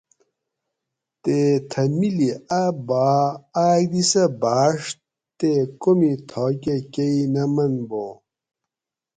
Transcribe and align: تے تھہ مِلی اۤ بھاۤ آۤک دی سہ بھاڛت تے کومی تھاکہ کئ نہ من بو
تے 1.23 1.37
تھہ 1.69 1.83
مِلی 1.97 2.29
اۤ 2.59 2.69
بھاۤ 2.87 3.23
آۤک 3.65 3.83
دی 3.91 4.01
سہ 4.11 4.23
بھاڛت 4.41 4.95
تے 5.37 5.51
کومی 5.81 6.11
تھاکہ 6.29 6.75
کئ 6.93 7.15
نہ 7.33 7.43
من 7.53 7.73
بو 7.89 8.05